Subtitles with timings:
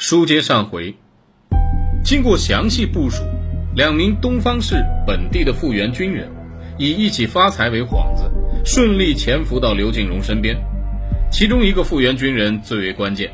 [0.00, 0.94] 书接上回，
[2.04, 3.24] 经过详细部署，
[3.74, 6.30] 两名东方市本地的复员军人
[6.78, 8.30] 以一起发财为幌子，
[8.64, 10.56] 顺利潜伏到刘敬荣身边。
[11.32, 13.28] 其中一个复员军人最为关键，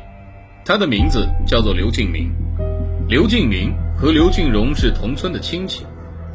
[0.65, 2.31] 他的名字叫做刘敬明。
[3.07, 5.85] 刘敬明和刘敬荣是同村的亲戚，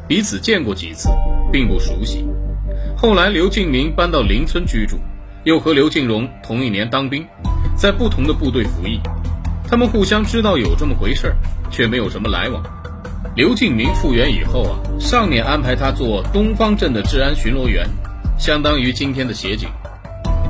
[0.07, 1.09] 彼此见过几次，
[1.51, 2.25] 并不熟悉。
[2.95, 4.95] 后来刘敬明搬到邻村居住，
[5.43, 7.27] 又和刘敬荣同一年当兵，
[7.75, 8.97] 在不同的部队服役。
[9.71, 11.37] 他们互相知道有这么回事儿，
[11.71, 12.61] 却没有什么来往。
[13.37, 17.87] 刘敬明复员以后啊，上面安排他做东方镇的治安巡逻员，
[18.37, 19.69] 相当于今天的协警。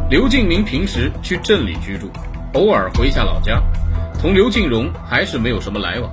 [0.10, 2.10] 刘敬明平时去镇里居住，
[2.54, 3.62] 偶尔回下老家，
[4.20, 6.12] 同刘敬荣还是没有什么来往。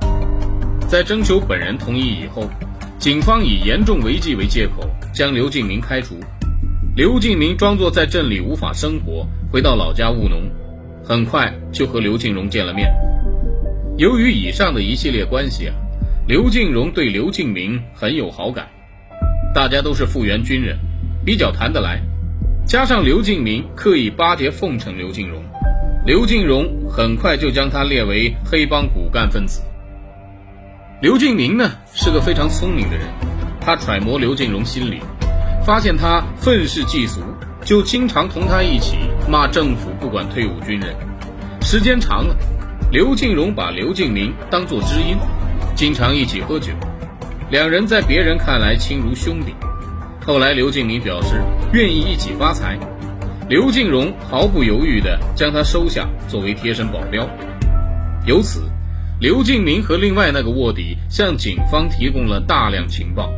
[0.87, 2.47] 在征求本人同意以后，
[2.99, 6.21] 警方以严重违纪为借口将刘敬明开除。
[6.95, 10.43] 刘敬明装作在镇里无法生活，回到老家务农。
[11.09, 12.93] 很快就和刘敬荣见了面。
[13.97, 15.75] 由于以上的一系列关系啊，
[16.27, 18.69] 刘敬荣对刘敬明很有好感。
[19.55, 20.77] 大家都是复员军人，
[21.25, 22.03] 比较谈得来。
[22.67, 25.43] 加上刘敬明刻意巴结奉承刘敬荣，
[26.05, 29.63] 刘敬荣很快就将他列为黑帮骨干分子。
[31.01, 33.07] 刘敬明呢是个非常聪明的人，
[33.63, 35.01] 他揣摩刘敬荣心理，
[35.65, 37.23] 发现他愤世嫉俗。
[37.65, 38.97] 就经常同他一起
[39.29, 40.97] 骂政府，不管退伍军人。
[41.61, 42.35] 时间长了，
[42.91, 45.17] 刘敬荣把刘敬明当作知音，
[45.75, 46.73] 经常一起喝酒。
[47.51, 49.55] 两人在别人看来亲如兄弟。
[50.25, 52.79] 后来刘敬明表示愿意一起发财，
[53.49, 57.29] 刘敬荣毫不犹豫地将他收下作为贴身保镖。
[58.27, 58.63] 由此，
[59.21, 63.31] 刘敬明和另外那个卧底向警方提供了大量情报。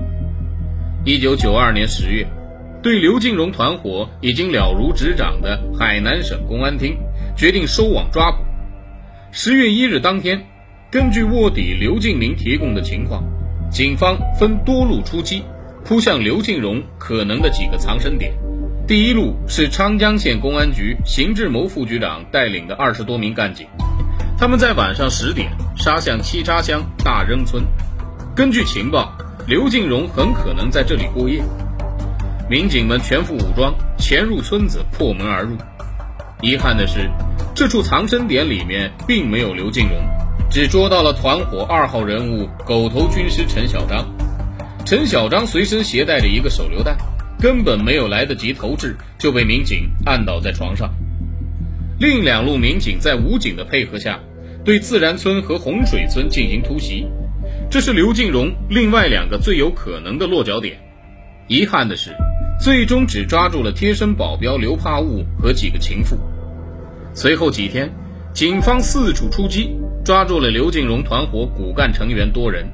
[1.05, 2.27] 一九九二年十月。
[2.83, 6.97] 对刘敬荣团伙已经了如指掌的海南省公安厅
[7.37, 8.39] 决定收网抓捕。
[9.33, 10.43] 十月一日当天，
[10.91, 13.23] 根据卧底刘敬明提供的情况，
[13.71, 15.43] 警方分多路出击，
[15.85, 18.33] 扑向刘敬荣可能的几个藏身点。
[18.87, 23.67] 第一路是昌江县公安局邢志谋副局长带领的二十多名干警，
[24.39, 27.63] 他们在晚上十点杀向七叉乡大扔村。
[28.35, 29.13] 根据情报，
[29.47, 31.43] 刘敬荣很可能在这里过夜。
[32.51, 35.57] 民警们全副武装潜入村子，破门而入。
[36.43, 37.09] 遗憾的是，
[37.55, 39.97] 这处藏身点里面并没有刘敬荣，
[40.51, 44.05] 只捉到了团伙二号人物狗头军师陈小张。
[44.85, 46.99] 陈小张随身携带着一个手榴弹，
[47.39, 50.93] 根本没有来得及投掷，就被民警按倒在床上。
[52.01, 54.19] 另两路民警在武警的配合下，
[54.65, 57.07] 对自然村和洪水村进行突袭，
[57.71, 60.77] 这是刘敬荣另外两个最有可能的落脚点。
[61.47, 62.11] 遗憾的是。
[62.61, 66.19] 最终只抓住了贴身保镖刘帕务和几个情妇。
[67.15, 67.91] 随后几天，
[68.35, 72.71] 警方四处出击，抓住了刘敬荣团伙骨干成员多人。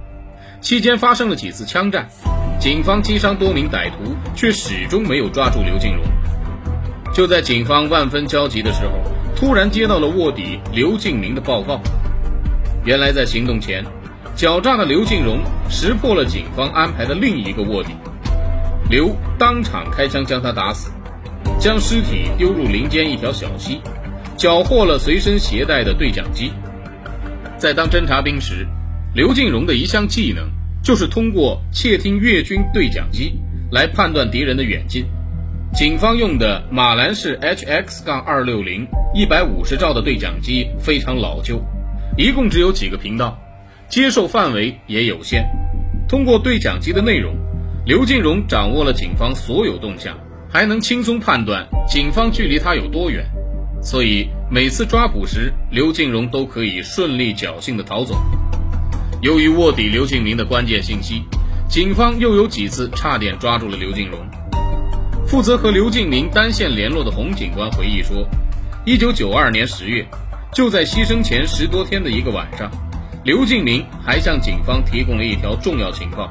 [0.61, 2.09] 期间发生了几次枪战，
[2.59, 6.03] 警方击伤多名歹徒，却始终没有抓住刘敬荣。
[7.15, 8.91] 就在警方万分焦急的时候，
[9.37, 11.81] 突然接到了卧底刘敬明的报告。
[12.85, 13.85] 原来在行动前，
[14.37, 15.39] 狡诈的刘敬荣
[15.71, 17.91] 识破了警方安排的另一个卧底。
[18.89, 20.93] 刘当场开枪将他打死，
[21.59, 23.81] 将尸体丢入林间一条小溪，
[24.37, 26.53] 缴获了随身携带的对讲机。
[27.59, 28.65] 在当侦察兵时，
[29.13, 30.49] 刘敬荣的一项技能
[30.85, 33.37] 就是通过窃听越军对讲机
[33.73, 35.05] 来判断敌人的远近。
[35.75, 41.61] 警方用的马兰式 HX- 杠二六零一百五十兆的对讲机非常老旧，
[42.17, 43.37] 一共只有几个频道，
[43.89, 45.45] 接受范围也有限。
[46.09, 47.35] 通过对讲机的内容。
[47.87, 50.19] 刘敬荣掌握了警方所有动向，
[50.51, 53.25] 还能轻松判断警方距离他有多远，
[53.81, 58.17] 所以每次抓捕时，刘敬荣都可以顺利侥幸的逃走。
[59.23, 61.23] 由于卧底刘敬明的关键信息，
[61.69, 64.19] 警方又有几次差点抓住了刘敬荣。
[65.29, 68.29] 负责和刘敬明单线联络的洪警官回忆说，
[68.85, 70.05] 一九九二年十月，
[70.53, 72.69] 就在牺牲前十多天的一个晚上，
[73.23, 76.29] 刘敬明还向警方提供了一条重要情报。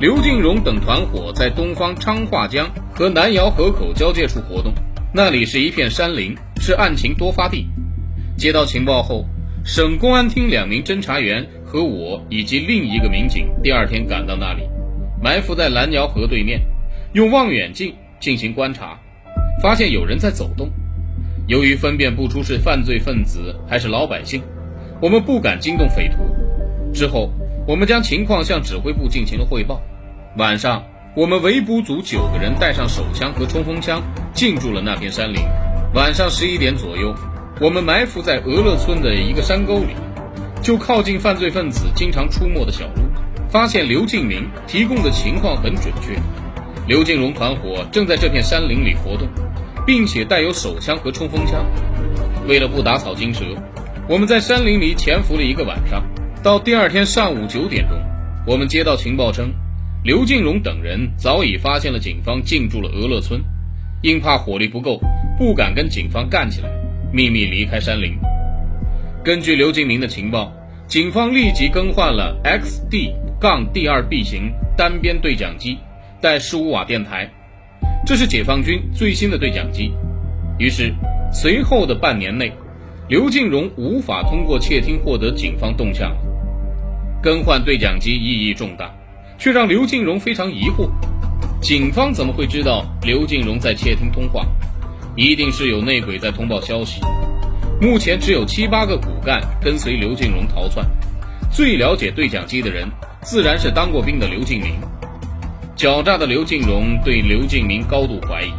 [0.00, 4.72] 刘敬荣等团伙在东方昌化江和南窑河口交界处活动，
[5.12, 7.68] 那里是一片山林，是案情多发地。
[8.34, 9.26] 接到情报后，
[9.62, 14.62] 省公安厅两名侦查员和我以及另一个民警第二天赶到那里，
[15.22, 16.62] 埋伏在南窑河对面，
[17.12, 18.98] 用望远镜进行观察，
[19.62, 20.70] 发现有人在走动。
[21.46, 24.42] 由于分辨不出是犯罪分子还是老百姓，
[24.98, 26.16] 我们不敢惊动匪徒。
[26.90, 27.30] 之后，
[27.66, 29.78] 我们将情况向指挥部进行了汇报。
[30.36, 30.84] 晚上，
[31.16, 34.00] 我们围捕组九个人带上手枪和冲锋枪，
[34.32, 35.42] 进驻了那片山林。
[35.92, 37.12] 晚上十一点左右，
[37.60, 39.96] 我们埋伏在俄勒村的一个山沟里，
[40.62, 43.02] 就靠近犯罪分子经常出没的小路，
[43.50, 46.16] 发现刘敬明提供的情况很准确。
[46.86, 49.28] 刘敬荣团伙正在这片山林里活动，
[49.84, 51.66] 并且带有手枪和冲锋枪。
[52.46, 53.44] 为了不打草惊蛇，
[54.08, 56.04] 我们在山林里潜伏了一个晚上。
[56.40, 57.98] 到第二天上午九点钟，
[58.46, 59.52] 我们接到情报称，
[60.02, 63.38] 刘敬荣等人早已发现了警方进驻了俄勒村，
[64.02, 64.98] 因怕火力不够，
[65.36, 66.70] 不敢跟警方干起来，
[67.12, 68.14] 秘密离开山林。
[69.22, 70.50] 根据刘敬明的情报，
[70.86, 75.78] 警方立即更换了 XD- 杠 D 二 B 型单边对讲机。
[76.22, 77.30] 带十五瓦电台，
[78.06, 79.90] 这是解放军最新的对讲机。
[80.58, 80.94] 于是，
[81.32, 82.52] 随后的半年内，
[83.08, 86.16] 刘敬荣无法通过窃听获得警方动向了。
[87.22, 88.94] 更换对讲机意义重大，
[89.40, 90.86] 却让刘敬荣非常疑惑：
[91.62, 94.46] 警方怎么会知道刘敬荣在窃听通话？
[95.16, 97.00] 一定是有内鬼在通报消息。
[97.80, 100.86] 目前只有七八个骨干跟随刘敬荣逃窜，
[101.50, 102.86] 最了解对讲机的人，
[103.22, 104.74] 自然是当过兵的刘敬明。
[105.74, 108.52] 狡诈的刘敬荣对刘敬明高度怀疑，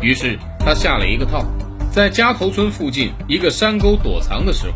[0.00, 1.44] 于是他下了一个套，
[1.92, 4.72] 在家头村附近一个山沟躲藏的时候，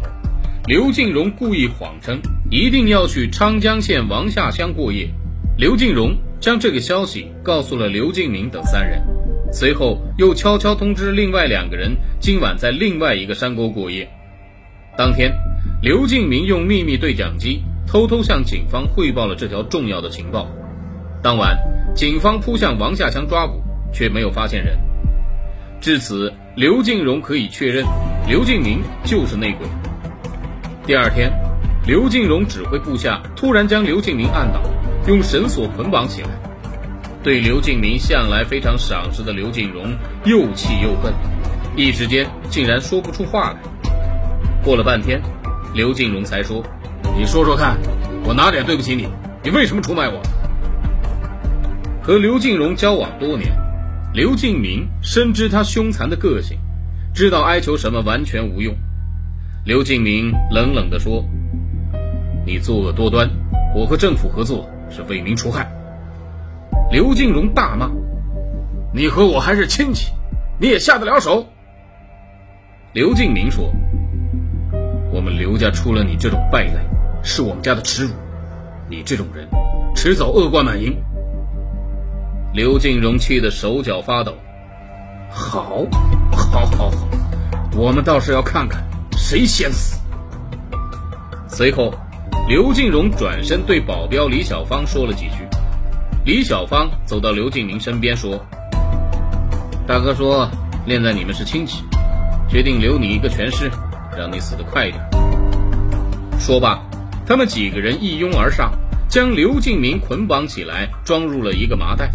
[0.69, 5.13] 刘敬荣故意谎称一定要去昌江县王下乡过夜。
[5.57, 9.03] 刘敬荣将这个消息告诉了刘敬明等三人，
[9.53, 14.09] 随后又悄悄通知另外两个人今晚在另外一个山沟过夜。
[14.97, 15.31] 当天，
[15.83, 20.49] 刘敬明用秘密对讲机偷偷向警方汇报了这条重要的情报。
[21.23, 21.57] 当晚，
[21.95, 23.63] 警方扑向王下乡抓捕，
[23.93, 24.79] 却没有发现人。
[25.83, 27.85] 至此，刘敬荣可以确认，
[28.27, 29.69] 刘敬明就是内鬼。
[30.87, 31.31] 第二天，
[31.87, 34.63] 刘敬荣指挥部下突然将刘敬明按倒，
[35.07, 36.29] 用绳索捆绑起来。
[37.23, 41.13] 对刘敬明向来非常赏识的刘敬荣又气又恨，
[41.77, 43.57] 一时间竟然说不出话来。
[44.65, 45.23] 过了半天，
[45.73, 46.65] 刘敬荣才说
[47.17, 47.79] ：“你说说看，
[48.25, 49.07] 我哪点对不起你？
[49.45, 50.21] 你为什么出卖我？”
[52.03, 53.53] 和刘敬荣交往多年，
[54.13, 56.59] 刘敬明深知他凶残的个性，
[57.15, 58.75] 知道哀求什么完全无用。
[59.65, 61.25] 刘敬明冷冷地说
[62.45, 63.31] ：“你作恶多端，
[63.77, 65.71] 我和政府合作是为民除害。”
[66.93, 67.91] 刘敬荣大骂
[68.93, 70.13] ：“你和我还是亲戚，
[70.61, 71.47] 你也下得了手？”
[72.93, 73.73] 刘敬明说
[75.11, 76.77] ：“我们刘家出了你这种败类，
[77.23, 78.11] 是我们家的耻辱。
[78.91, 79.49] 你这种人，
[79.95, 80.95] 迟早恶贯满盈。”
[82.53, 84.35] 刘敬荣气得手脚发抖。
[85.31, 85.87] 好，
[86.33, 87.09] 好，好，好，
[87.75, 88.85] 我们倒是要看看
[89.17, 89.99] 谁先死。
[91.49, 91.95] 随后，
[92.49, 95.47] 刘敬荣转身对保镖李小芳说了几句。
[96.25, 98.45] 李小芳走到刘敬明身边说
[99.87, 100.51] ：“大哥说，
[100.85, 101.85] 念在你们是亲戚，
[102.49, 103.71] 决定留你一个全尸，
[104.19, 105.01] 让你死得快一点。”
[106.37, 106.83] 说罢，
[107.25, 108.73] 他们几个人一拥而上，
[109.09, 112.11] 将刘敬明捆绑起来，装入了一个麻袋。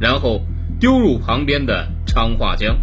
[0.00, 0.42] 然后
[0.80, 2.76] 丢入旁边的昌化江。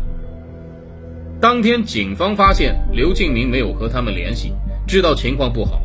[1.41, 4.53] 当天，警方发现刘敬明没有和他们联系，
[4.87, 5.81] 知道情况不好，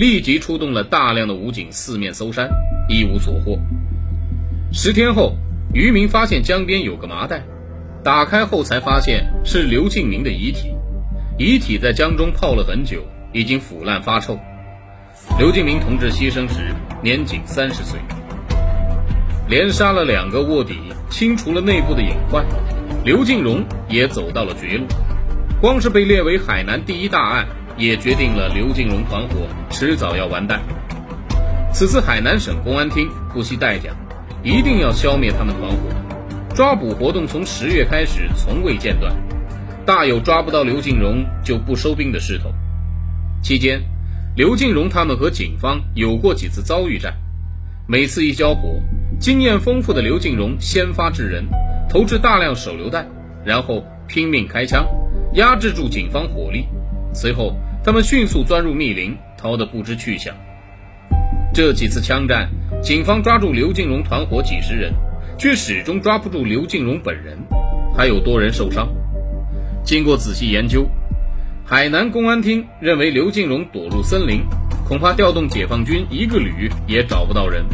[0.00, 2.48] 立即出动了大量的武警四面搜山，
[2.88, 3.58] 一无所获。
[4.72, 5.36] 十天后，
[5.74, 7.44] 渔民发现江边有个麻袋，
[8.02, 10.74] 打开后才发现是刘敬明的遗体，
[11.36, 13.04] 遗体在江中泡了很久，
[13.34, 14.38] 已经腐烂发臭。
[15.38, 18.00] 刘敬明同志牺牲时年仅三十岁。
[19.50, 20.78] 连杀了两个卧底，
[21.10, 22.42] 清除了内部的隐患，
[23.04, 24.86] 刘敬荣也走到了绝路。
[25.60, 27.46] 光是被列为海南第一大案，
[27.80, 30.60] 也决定了刘敬荣团伙迟早要完蛋。
[31.72, 33.88] 此次海南省公安厅不惜代价，
[34.42, 35.78] 一定要消灭他们团伙。
[36.54, 39.16] 抓捕活动从十月开始，从未间断，
[39.86, 42.52] 大有抓不到刘敬荣就不收兵的势头。
[43.42, 43.80] 期间，
[44.36, 47.14] 刘敬荣他们和警方有过几次遭遇战，
[47.88, 48.78] 每次一交火。
[49.18, 51.46] 经验丰富的刘敬荣先发制人，
[51.88, 53.06] 投掷大量手榴弹，
[53.42, 54.86] 然后拼命开枪，
[55.34, 56.66] 压制住警方火力。
[57.12, 60.34] 随后，他们迅速钻入密林，逃得不知去向。
[61.52, 62.50] 这几次枪战，
[62.82, 64.92] 警方抓住刘敬荣团伙几十人，
[65.38, 67.38] 却始终抓不住刘敬荣本人，
[67.96, 68.86] 还有多人受伤。
[69.82, 70.86] 经过仔细研究，
[71.64, 74.42] 海南公安厅认为刘敬荣躲入森林，
[74.86, 77.64] 恐怕调动解放军一个旅也找不到人。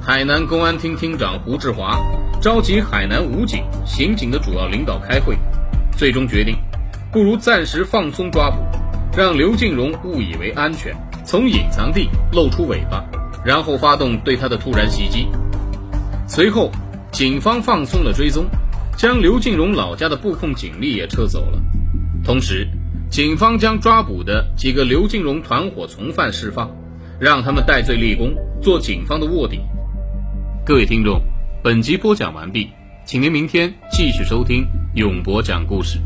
[0.00, 2.00] 海南公安厅厅长胡志华
[2.40, 5.36] 召集海南武警、刑警的主要领导开会，
[5.96, 6.56] 最终决定，
[7.10, 8.56] 不如暂时放松抓捕，
[9.14, 13.04] 让刘敬荣误以为安全，从隐藏地露出尾巴，
[13.44, 15.28] 然后发动对他的突然袭击。
[16.26, 16.70] 随后，
[17.10, 18.46] 警方放松了追踪，
[18.96, 21.60] 将刘敬荣老家的布控警力也撤走了。
[22.24, 22.66] 同时，
[23.10, 26.70] 警方将抓捕的几个刘金荣团伙从犯释放，
[27.20, 29.60] 让他们戴罪立功，做警方的卧底。
[30.64, 31.20] 各位听众，
[31.62, 32.70] 本集播讲完毕，
[33.04, 35.98] 请您明天继续收听永博讲故事。